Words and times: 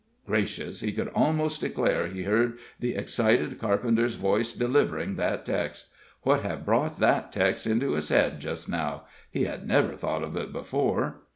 Gracious! 0.25 0.81
he 0.81 0.91
could 0.91 1.09
almost 1.09 1.61
declare 1.61 2.07
he 2.07 2.23
heard 2.23 2.57
the 2.79 2.95
excited 2.95 3.59
carpenter's 3.59 4.15
voice 4.15 4.51
delivering 4.51 5.15
that 5.15 5.45
text. 5.45 5.89
What 6.23 6.39
had 6.41 6.65
brought 6.65 6.97
that 6.99 7.31
text 7.31 7.67
into 7.67 7.91
his 7.91 8.09
head 8.09 8.39
just 8.39 8.67
now? 8.67 9.03
he 9.29 9.43
had 9.43 9.67
never 9.67 9.95
thought 9.95 10.23
of 10.23 10.35
it 10.35 10.51
before. 10.51 11.21